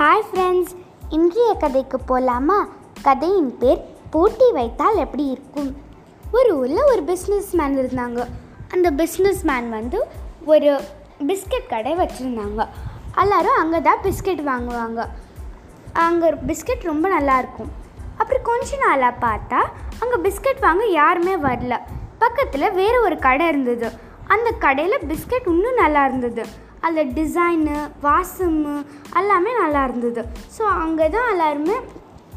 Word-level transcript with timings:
Hi 0.00 0.22
friends 0.26 0.72
இன்றைய 1.16 1.52
கதைக்கு 1.62 1.98
போகலாமா 2.10 2.58
கதையின் 3.06 3.48
பேர் 3.60 3.80
போட்டி 4.10 4.48
வைத்தால் 4.56 5.00
எப்படி 5.04 5.24
இருக்கும்? 5.34 5.70
ஒரு 6.36 6.50
ஊரில் 6.58 6.82
ஒரு 6.90 7.02
பிஸ்னஸ் 7.08 7.48
மேன் 7.60 7.74
இருந்தாங்க. 7.80 8.20
அந்த 8.74 8.90
பிஸ்னஸ் 9.00 9.42
மேன் 9.50 9.68
வந்து 9.70 9.98
ஒரு 10.52 10.70
பிஸ்கட் 11.30 11.68
கடை 11.72 11.94
வச்சுருந்தாங்க. 12.02 12.66
எல்லாரும் 13.22 13.58
அங்கே 13.62 13.80
தான் 13.88 14.02
பிஸ்கட் 14.06 14.42
வாங்குவாங்க. 14.52 15.08
அங்கே 16.06 16.30
பிஸ்கட் 16.50 16.90
ரொம்ப 16.92 17.08
நல்லாயிருக்கும் 17.16 17.72
அப்புறம் 18.16 18.48
கொஞ்ச 18.50 18.78
நாளாக 18.84 19.22
பார்த்தா 19.26 19.62
அங்கே 20.02 20.20
பிஸ்கட் 20.28 20.64
வாங்க 20.66 20.86
யாருமே 21.00 21.36
வரல. 21.48 21.76
பக்கத்தில் 22.24 22.74
வேறு 22.80 23.00
ஒரு 23.08 23.18
கடை 23.26 23.48
இருந்தது. 23.54 23.90
அந்த 24.34 24.48
கடையில் 24.64 25.04
பிஸ்கட் 25.10 25.50
இன்னும் 25.54 25.80
நல்லா 25.82 26.02
இருந்தது. 26.08 26.44
அதில் 26.86 27.12
டிசைனு 27.18 27.76
வாசமு 28.06 28.74
எல்லாமே 29.20 29.52
நல்லா 29.62 29.80
இருந்தது. 29.88 30.22
ஸோ 30.56 30.62
அங்கே 30.82 31.06
தான் 31.14 31.30
எல்லாருமே 31.34 31.76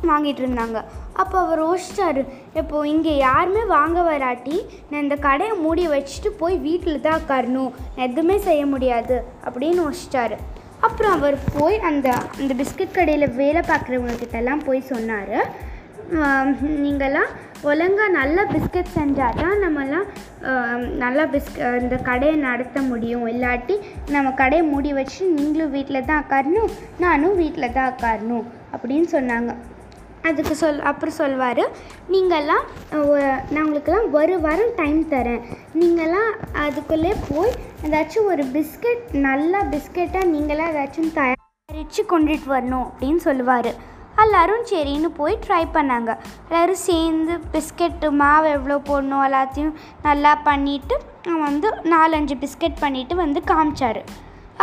வாங்கிட்டு 0.09 0.41
இருந்தாங்க. 0.44 0.77
அப்போ 1.22 1.35
அவர் 1.46 1.59
யோசிச்சாரு 1.68 2.22
இப்போ 2.59 2.77
இங்கே 2.94 3.13
யாருமே 3.27 3.63
வாங்க 3.76 3.99
வராட்டி 4.09 4.55
நான் 4.90 5.04
இந்த 5.05 5.18
கடையை 5.26 5.55
மூடி 5.66 5.84
வச்சுட்டு 5.94 6.30
போய் 6.41 6.55
வீட்டில் 6.68 7.04
தான் 7.05 7.20
உட்காரணும் 7.22 7.73
நான் 7.96 8.08
எதுவுமே 8.10 8.38
செய்ய 8.48 8.63
முடியாது. 8.73 9.18
அப்படின்னு 9.46 9.84
யோசிச்சாரு. 9.88 10.38
அப்புறம் 10.88 11.13
அவர் 11.18 11.38
போய் 11.58 11.77
அந்த 11.90 12.08
அந்த 12.40 12.54
பிஸ்கட் 12.62 12.98
கடையில் 12.98 13.35
வேலை 13.41 13.62
பார்க்குறவங்கக்கிட்டலாம் 13.71 14.66
போய் 14.70 14.90
சொன்னார் 14.91 15.35
நீங்கள்லாம் 16.84 17.32
ஒழுங்கா 17.70 18.05
நல்ல 18.20 18.43
பிஸ்கட் 18.51 18.95
செஞ்சால் 18.95 19.39
தான் 19.41 19.59
நம்மலாம் 19.63 20.07
நல்லா 21.03 21.23
பிஸ்க 21.33 21.67
இந்த 21.81 21.95
கடையை 22.07 22.35
நடத்த 22.45 22.77
முடியும். 22.91 23.25
இல்லாட்டி 23.34 23.75
நம்ம 24.15 24.31
கடையை 24.39 24.63
மூடி 24.71 24.91
வச்சு 24.99 25.21
நீங்களும் 25.35 25.73
வீட்டில் 25.76 26.07
தான் 26.09 26.21
உட்காரணும் 26.23 26.71
நானும் 27.03 27.35
வீட்டில் 27.41 27.76
தான் 27.77 27.91
உட்காரணும் 27.93 28.48
அப்படின்னு 28.73 29.09
சொன்னாங்க. 29.15 29.53
அதுக்கு 30.29 30.55
சொல் 30.62 30.81
அப்புறம் 30.90 31.18
சொல்வார் 31.20 31.63
நீங்கள்லாம் 32.13 32.65
நான் 33.53 33.63
உங்களுக்கெல்லாம் 33.65 34.09
ஒரு 34.20 34.35
வாரம் 34.46 34.73
டைம் 34.81 34.99
தரேன். 35.13 35.46
நீங்கள்லாம் 35.81 36.31
அதுக்குள்ளே 36.65 37.13
போய் 37.29 37.55
ஏதாச்சும் 37.85 38.29
ஒரு 38.34 38.43
பிஸ்கட் 38.57 39.05
நல்லா 39.27 39.62
பிஸ்கெட்டாக 39.73 40.31
நீங்களாம் 40.35 40.71
ஏதாச்சும் 40.73 41.15
தயாரித்து 41.20 42.03
கொண்டுட்டு 42.13 42.49
வரணும் 42.55 42.85
அப்படின்னு 42.90 43.23
சொல்லுவார் 43.29 43.71
எல்லோரும் 44.22 44.66
சரின்னு 44.72 45.10
போய் 45.20 45.36
ட்ரை 45.46 45.64
பண்ணாங்க. 45.76 46.12
எல்லோரும் 46.48 46.82
சேர்ந்து 46.90 47.34
பிஸ்கெட்டு 47.54 48.10
மாவு 48.22 48.50
எவ்வளோ 48.58 48.77
போடணும் 48.90 49.26
எல்லாத்தையும் 49.27 49.76
நல்லா 50.08 50.34
பண்ணிவிட்டு 50.50 50.98
வந்து 51.48 51.70
நாலஞ்சு 51.94 52.36
பிஸ்கெட் 52.44 52.82
பண்ணிவிட்டு 52.84 53.16
வந்து 53.24 53.40
காமிச்சார். 53.52 54.02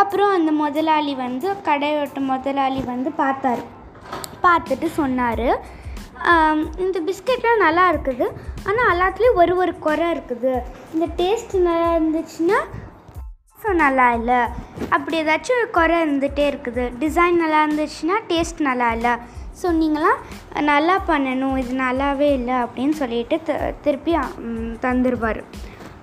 அப்புறம் 0.02 0.32
அந்த 0.36 0.50
முதலாளி 0.62 1.12
வந்து 1.24 1.48
கடையோட்ட 1.68 2.20
முதலாளி 2.32 2.80
வந்து 2.92 3.10
பார்த்தாரு. 3.22 3.64
பார்த்துட்டு 4.44 4.88
சொன்னார் 4.98 5.48
இந்த 6.84 6.98
பிஸ்கெட்லாம் 7.08 7.64
நல்லா 7.64 7.84
இருக்குது. 7.92 8.26
ஆனால் 8.68 8.90
எல்லாத்துலேயும் 8.92 9.40
ஒரு 9.42 9.52
ஒரு 9.62 9.72
குறை 9.86 10.06
இருக்குது. 10.14 10.52
இந்த 10.94 11.06
டேஸ்ட் 11.20 11.54
நல்லா 11.68 11.88
இருந்துச்சுன்னா 11.96 12.60
ஸோ 13.62 13.68
நல்லா 13.82 14.06
இல்லை. 14.16 14.40
அப்படி 14.94 15.16
ஏதாச்சும் 15.22 15.58
ஒரு 15.60 15.68
குறை 15.78 15.96
இருந்துகிட்டே 16.04 16.44
இருக்குது. 16.50 16.84
டிசைன் 17.02 17.40
நல்லா 17.42 17.60
இருந்துச்சுன்னா 17.64 18.16
டேஸ்ட் 18.30 18.60
நல்லா 18.68 18.88
இல்லை. 18.96 19.14
ஸோ 19.62 19.70
நீங்களாம் 19.78 20.18
நல்லா 20.62 21.02
பண்ணணும் 21.06 21.56
இது 21.56 21.74
நல்லாவே 21.76 22.32
இல்லை 22.32 22.54
அப்படின்னு 22.64 22.90
சொல்லிட்டு 22.92 23.42
த- 23.42 23.72
திருப்பி 23.82 24.12
தந்துடுவார் 24.80 25.40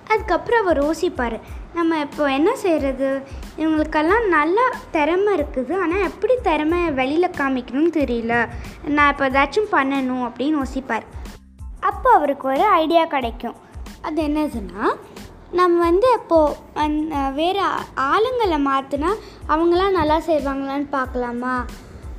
அதுக்கப்புறம் 0.08 0.60
அவர் 0.60 0.84
யோசிப்பார் 0.84 1.36
நம்ம 1.74 1.98
இப்போ 1.98 2.30
என்ன 2.30 2.56
செய்கிறது 2.56 3.08
இவங்களுக்கெல்லாம் 3.58 4.28
நல்லா 4.28 4.64
திறமை 4.90 5.36
இருக்குது 5.36 5.72
ஆனால் 5.76 6.02
எப்படி 6.02 6.34
திறமை 6.42 6.90
வெளியில் 6.90 7.36
காமிக்கணும்னு 7.36 7.90
தெரியல. 7.92 8.34
நான் 8.88 9.12
இப்போ 9.12 9.28
ஏதாச்சும் 9.28 9.72
பண்ணணும் 9.72 10.24
அப்படின்னு 10.26 10.60
யோசிப்பார். 10.60 11.04
அப்போ 11.80 12.10
அவருக்கு 12.10 12.48
ஒரு 12.48 12.64
ஐடியா 12.74 13.04
கிடைக்கும். 13.06 13.56
அது 14.02 14.22
என்னதுன்னா 14.22 14.84
நம்ம 15.52 15.78
வந்து 15.80 16.08
இப்போது 16.14 16.54
அந்த 16.74 17.16
வேறு 17.30 17.60
ஆளுங்களை 18.06 18.58
மாற்றினா 18.66 19.10
அவங்களாம் 19.48 19.90
நல்லா 19.90 20.18
செய்வாங்களான்னு 20.20 20.88
பார்க்கலாமா? 20.90 21.54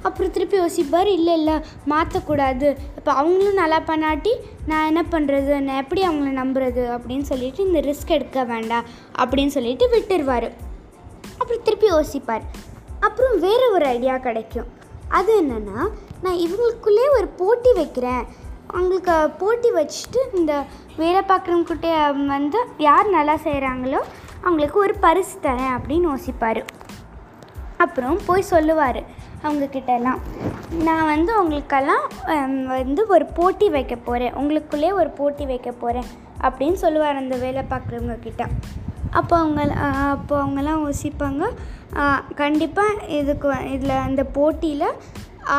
அப்புறம் 0.07 0.31
திருப்பி 0.31 0.57
யோசிப்பார் 0.59 1.05
இல்லை 1.05 1.33
இல்லை 1.33 1.55
மாற்றக்கூடாது 1.89 2.75
இப்போ 2.97 3.11
அவங்களும் 3.13 3.59
நல்லா 3.61 3.79
பண்ணாட்டி 3.79 4.33
நான் 4.65 4.87
என்ன 4.87 5.01
பண்ணுறது 5.11 5.59
நான் 5.59 5.81
எப்படி 5.83 6.01
அவங்கள 6.01 6.33
நம்புறது? 6.41 6.83
அப்படின்னு 6.97 7.21
சொல்லிட்டு 7.21 7.65
இந்த 7.65 7.79
ரிஸ்க் 7.79 8.15
எடுக்க 8.17 8.43
வேண்டாம். 8.43 8.83
அப்படின்னு 9.19 9.47
சொல்லிட்டு 9.47 9.89
விட்டுருவார். 9.93 10.47
அப்புறம் 11.37 11.63
திருப்பி 11.63 11.87
யோசிப்பார். 11.91 12.41
அப்புறம் 12.99 13.39
வேறு 13.39 13.71
ஒரு 13.71 13.85
ஐடியா 13.85 14.17
கிடைக்கும். 14.17 14.67
அது 15.09 15.41
என்னென்னா 15.41 15.89
நான் 16.21 16.41
இவங்களுக்குள்ளே 16.45 17.05
ஒரு 17.17 17.27
போட்டி 17.37 17.73
வைக்கிறேன். 17.73 18.25
அவங்களுக்கு 18.67 19.13
போட்டி 19.29 19.69
வச்சுட்டு 19.69 20.21
இந்த 20.33 20.63
வேலை 20.97 21.21
பார்க்குறவங்கிட்ட 21.27 21.89
வந்து 22.27 22.59
யார் 22.77 23.09
நல்லா 23.09 23.35
செய்கிறாங்களோ 23.35 23.99
அவங்களுக்கு 24.41 24.79
ஒரு 24.79 24.95
பரிசு 24.95 25.37
தரேன் 25.43 25.75
அப்படின்னு 25.77 26.09
யோசிப்பார். 26.13 26.61
அப்புறம் 27.77 28.19
போய் 28.25 28.41
சொல்லுவார். 28.41 29.16
அவங்கக்கிட்டலாம் 29.43 30.21
நான் 30.87 31.09
வந்து 31.13 31.31
உங்களுக்கெல்லாம் 31.41 32.05
வந்து 32.77 33.01
ஒரு 33.15 33.25
போட்டி 33.37 33.67
வைக்க 33.75 33.95
போகிறேன் 34.07 34.35
உங்களுக்குள்ளே 34.39 34.89
ஒரு 34.99 35.09
போட்டி 35.19 35.45
வைக்க 35.51 35.71
போகிறேன் 35.83 36.09
அப்படின்னு 36.47 36.77
சொல்லுவார் 36.83 37.21
அந்த 37.21 37.35
வேலை 37.43 37.63
பார்க்குறவங்க 37.73 38.17
கிட்ட. 38.25 38.43
அப்போ 39.19 39.35
அவங்க 39.43 39.61
அப்போ 40.15 40.35
அவங்கெல்லாம் 40.41 40.83
யோசிப்பாங்க 40.85 41.43
கண்டிப்பாக 42.41 43.05
இதுக்கு 43.19 43.49
இதில் 43.75 44.03
அந்த 44.07 44.23
போட்டியில் 44.37 44.89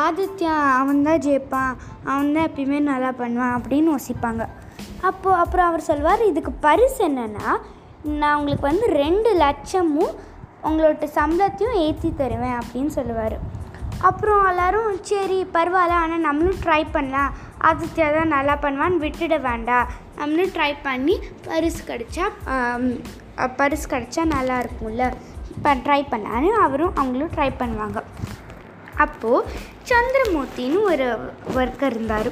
ஆதித்யா 0.05 0.53
அவன் 0.79 1.05
தான் 1.07 1.21
ஜெயிப்பான். 1.25 1.73
அவன் 2.11 2.33
தான் 2.35 2.47
எப்பயுமே 2.49 2.79
நல்லா 2.91 3.11
பண்ணுவான் 3.21 3.55
அப்படின்னு 3.57 3.93
யோசிப்பாங்க. 3.95 4.43
அப்போது 5.09 5.39
அப்புறம் 5.43 5.67
அவர் 5.69 5.87
சொல்வார் 5.89 6.23
இதுக்கு 6.31 6.51
பரிசு 6.65 6.99
என்னென்னா 7.07 7.47
நான் 8.19 8.35
உங்களுக்கு 8.39 8.69
வந்து 8.71 8.87
ரெண்டு 9.03 9.31
லட்சமும் 9.43 10.13
உங்களோட 10.67 11.07
சம்பளத்தையும் 11.17 11.79
ஏற்றி 11.85 12.09
தருவேன் 12.21 12.57
அப்படின்னு 12.61 12.93
சொல்லுவார். 12.97 13.37
அப்புறம் 14.07 14.41
எல்லோரும் 14.49 14.91
சரி 15.09 15.37
பரவாயில்ல 15.55 15.95
ஆனால் 16.03 16.25
நம்மளும் 16.27 16.61
ட்ரை 16.65 16.81
பண்ணலாம். 16.95 17.33
ஆதித்யா 17.69 18.07
தான் 18.17 18.33
நல்லா 18.35 18.53
பண்ணுவான்னு 18.65 19.01
விட்டுட 19.05 19.37
வேண்டாம். 19.47 19.89
நம்மளும் 20.19 20.53
ட்ரை 20.57 20.71
பண்ணி 20.85 21.15
பரிசு 21.47 21.81
கிடச்சா 21.89 22.25
பரிசு 23.59 23.87
கிடச்சா 23.93 24.23
நல்லா 24.35 24.55
இருக்கும்ல. 24.63 25.05
இப்போ 25.55 25.71
ட்ரை 25.85 26.01
பண்ணலான்னு 26.11 26.51
அவரும் 26.65 26.95
அவங்களும் 26.99 27.33
ட்ரை 27.35 27.49
பண்ணுவாங்க. 27.61 28.01
அப்போது 29.05 29.45
சந்திரமூர்த்தின்னு 29.89 30.79
ஒரு 30.91 31.07
ஒர்க்கர் 31.59 31.93
இருந்தார். 31.95 32.29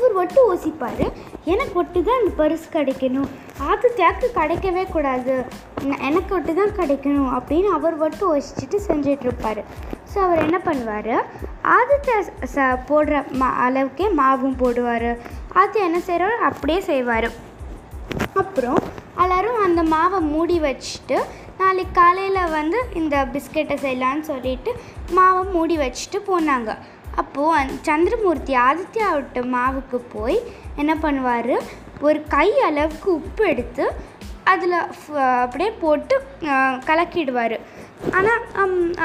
அவர் 0.00 0.12
ஒட்டு 0.12 0.54
யோசிப்பார் 0.54 1.12
எனக்கு 1.44 1.78
ஒட்டு 1.78 2.02
தான் 2.02 2.20
இந்த 2.20 2.34
பரிசு 2.36 2.68
கிடைக்கணும். 2.72 3.28
ஆதித்யாவுக்கு 3.70 4.26
கிடைக்கவே 4.34 4.90
கூடாது. 4.90 5.44
எனக்கு 6.00 6.34
ஒட்டு 6.34 6.54
தான் 6.54 6.76
கிடைக்கணும் 6.76 7.40
அப்படின்னு 7.40 7.64
அவர் 7.64 7.98
ஒட்டு 7.98 8.36
யோசிச்சுட்டு 8.36 8.78
செஞ்சிட்ருப்பார். 8.88 9.64
ஸோ 10.14 10.18
அவர் 10.18 10.42
என்ன 10.42 10.60
பண்ணுவார்? 10.64 11.20
ஆதித்யா 11.64 12.28
ச- 12.54 12.78
போடுற 12.88 13.30
மா 13.30 13.48
அளவுக்கே 13.50 14.06
மாவும் 14.06 14.56
போடுவார். 14.60 15.18
ஆதித்யா 15.54 15.82
என்ன 15.82 15.98
செய்கிறாரோ 15.98 16.36
அப்படியே 16.36 16.80
செய்வார். 16.80 17.30
அப்புறம் 18.34 18.78
எல்லோரும் 19.18 19.62
அந்த 19.62 19.82
மாவை 19.82 20.20
மூடி 20.20 20.60
வச்சுட்டு 20.60 21.18
நாளைக்கு 21.58 22.00
காலையில் 22.00 22.50
வந்து 22.50 22.86
இந்த 22.94 23.28
பிஸ்கெட்டை 23.32 23.76
செய்யலான்னு 23.76 24.20
சொல்லிட்டு 24.20 24.74
மாவை 25.16 25.50
மூடி 25.50 25.76
வச்சுட்டு 25.76 26.20
போனாங்க. 26.26 26.76
அப்போது 27.20 27.56
அந்த 27.60 27.76
சந்திரமூர்த்தி 27.88 28.54
ஆதித்யாவிட்ட 28.68 29.42
மாவுக்கு 29.54 29.98
போய் 30.14 30.38
என்ன 30.82 30.92
பண்ணுவார்? 31.04 31.54
ஒரு 32.06 32.20
கை 32.34 32.48
அளவுக்கு 32.68 33.08
உப்பு 33.20 33.44
எடுத்து 33.52 33.84
அதில் 34.52 34.76
அப்படியே 35.42 35.70
போட்டு 35.82 36.14
கலக்கிடுவார். 36.88 37.56
ஆனால் 38.18 38.44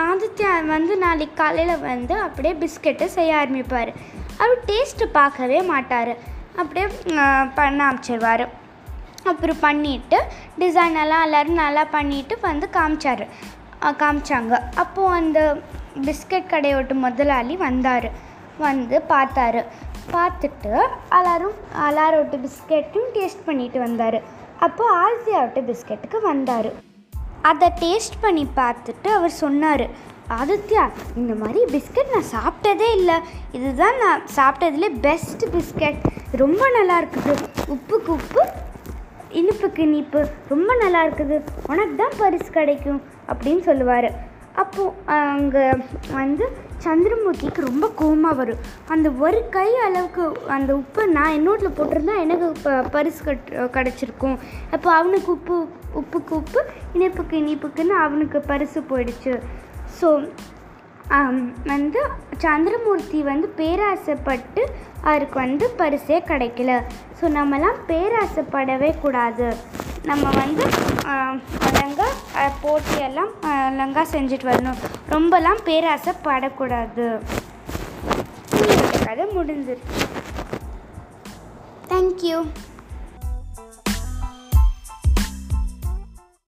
ஆதித்யா 0.09 0.51
வந்து 0.73 0.93
நாளைக்கு 1.05 1.35
காலையில் 1.41 1.83
வந்து 1.89 2.15
அப்படியே 2.25 2.53
பிஸ்கெட்டை 2.61 3.07
செய்ய 3.17 3.39
ஆரம்பிப்பார். 3.41 3.91
அவர் 4.43 4.63
டேஸ்ட்டு 4.69 5.07
பார்க்கவே 5.19 5.59
மாட்டார். 5.71 6.13
அப்படியே 6.61 6.87
பண்ண 7.57 7.79
ஆரம்பிச்சிருவார். 7.87 8.45
அப்புறம் 9.31 9.61
பண்ணிவிட்டு 9.67 10.17
டிசைன் 10.61 10.97
எல்லாம் 11.03 11.23
எல்லோரும் 11.27 11.61
நல்லா 11.63 11.83
பண்ணிவிட்டு 11.95 12.35
வந்து 12.49 12.67
காமிச்சார். 12.77 13.23
காமிச்சாங்க. 14.03 14.53
அப்போது 14.83 15.15
அந்த 15.19 15.39
பிஸ்கட் 16.03 16.51
கடையோட்டு 16.53 16.93
முதலாளி 16.93 17.55
வந்தார். 17.55 18.09
வந்து 18.57 19.01
பார்த்தாரு. 19.09 19.65
பார்த்துட்டு 20.11 20.73
எல்லாரும் 21.09 21.55
எல்லாரோட 21.87 22.39
பிஸ்கெட்டும் 22.45 23.07
டேஸ்ட் 23.13 23.45
பண்ணிட்டு 23.45 23.79
வந்தார். 23.79 24.21
அப்போது 24.59 24.95
ஆசியாவோட 25.03 25.61
பிஸ்கெட்டுக்கு 25.69 26.21
வந்தார். 26.21 26.69
அதை 27.41 27.67
டேஸ்ட் 27.79 28.17
பண்ணி 28.19 28.47
பார்த்துட்டு 28.55 29.07
அவர் 29.07 29.29
சொன்னார் 29.29 30.13
ஆதித்யா 30.41 30.83
இந்த 31.15 31.33
மாதிரி 31.41 31.59
பிஸ்கட் 31.73 32.13
நான் 32.13 32.31
சாப்பிட்டதே 32.35 32.91
இல்லை. 32.95 33.15
இதுதான் 33.51 33.97
நான் 33.97 34.21
சாப்பிட்டதுலே 34.35 34.99
பெஸ்ட் 34.99 35.45
பிஸ்கட். 35.45 35.99
ரொம்ப 36.31 36.69
நல்லா 36.69 37.01
இருக்குது. 37.01 37.35
உப்புக்கு 37.73 38.13
உப்பு 38.17 38.45
இனிப்புக்கு 39.31 39.79
இனிப்பு. 39.79 40.27
ரொம்ப 40.49 40.75
நல்லா 40.75 41.05
இருக்குது. 41.05 41.41
உனக்கு 41.67 41.95
தான் 41.95 42.17
பரிசு 42.17 42.49
கிடைக்கும். 42.51 43.01
அப்படின்னு 43.33 43.61
சொல்லுவார். 43.61 44.33
அப்போது 44.61 44.93
அங்கே 45.15 45.63
வந்து 46.19 46.45
சந்திரமூர்த்திக்கு 46.85 47.61
ரொம்ப 47.67 47.85
கோவமாக 47.99 48.39
வரும். 48.39 48.63
அந்த 48.93 49.07
ஒரு 49.25 49.39
கை 49.55 49.69
அளவுக்கு 49.85 50.23
அந்த 50.55 50.71
உப்பை 50.81 51.03
நான் 51.17 51.35
என்னோட்டில் 51.37 51.75
போட்டிருந்தா 51.77 52.15
எனக்கு 52.25 52.47
ப 52.65 52.73
பரிசு 52.95 53.21
கட் 53.27 53.47
கிடச்சிருக்கும். 53.75 54.35
அப்போ 54.75 54.89
அவனுக்கு 54.99 55.31
உப்பு 55.37 55.57
உப்புக்கு 56.01 56.33
உப்பு 56.41 56.61
இனிப்புக்கு 56.97 57.35
இனிப்புக்குன்னு 57.43 57.95
அவனுக்கு 58.05 58.39
பரிசு 58.51 58.81
போயிடுச்சு. 58.91 59.35
ஸோ 59.99 60.09
வந்து 61.73 62.01
சந்திரமூர்த்தி 62.43 63.19
வந்து 63.31 63.47
பேராசைப்பட்டு 63.59 64.61
அவருக்கு 65.09 65.37
வந்து 65.43 65.65
பரிசே 65.81 66.17
கிடைக்கல. 66.31 66.71
ஸோ 67.19 67.25
நம்மலாம் 67.39 67.81
பேராசைப்படவே 67.89 68.89
கூடாது. 69.03 69.49
நம்ம 70.09 70.29
வந்து 70.39 70.63
ஒழுங்கா 71.67 72.07
போட்டியெல்லாம் 72.63 73.31
ஒழுங்கா 73.53 74.03
செஞ்சுட்டு 74.13 74.47
வரணும். 74.51 74.79
ரொம்பலாம் 75.13 75.61
பேராசைப்படக்கூடாது. 75.69 76.15
படக்கூடாது 76.27 77.05
கதை 79.05 79.25
முடிஞ்சிருச்சு. 79.37 80.03
தேங்க்யூ 81.91 82.37